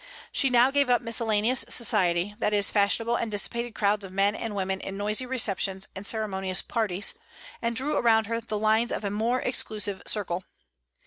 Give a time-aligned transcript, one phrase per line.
[0.31, 4.55] She now gave up miscellaneous society, that is, fashionable and dissipated crowds of men and
[4.55, 7.13] women in noisy receptions and ceremonious parties,
[7.61, 10.43] and drew around her the lines of a more exclusive circle.